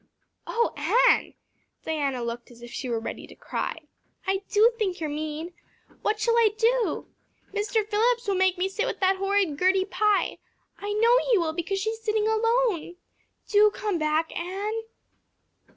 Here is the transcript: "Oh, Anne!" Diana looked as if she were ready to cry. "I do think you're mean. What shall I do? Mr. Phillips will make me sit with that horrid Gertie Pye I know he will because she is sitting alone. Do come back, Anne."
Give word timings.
"Oh, 0.47 0.73
Anne!" 1.11 1.35
Diana 1.85 2.23
looked 2.23 2.49
as 2.49 2.63
if 2.63 2.71
she 2.71 2.89
were 2.89 2.99
ready 2.99 3.27
to 3.27 3.35
cry. 3.35 3.81
"I 4.25 4.41
do 4.49 4.71
think 4.75 4.99
you're 4.99 5.11
mean. 5.11 5.53
What 6.01 6.19
shall 6.19 6.33
I 6.37 6.49
do? 6.57 7.07
Mr. 7.53 7.87
Phillips 7.87 8.27
will 8.27 8.33
make 8.33 8.57
me 8.57 8.67
sit 8.67 8.87
with 8.87 8.99
that 9.01 9.17
horrid 9.17 9.59
Gertie 9.59 9.85
Pye 9.85 10.39
I 10.79 10.93
know 10.93 11.19
he 11.29 11.37
will 11.37 11.53
because 11.53 11.79
she 11.79 11.91
is 11.91 12.01
sitting 12.03 12.27
alone. 12.27 12.95
Do 13.47 13.69
come 13.69 13.99
back, 13.99 14.35
Anne." 14.35 14.73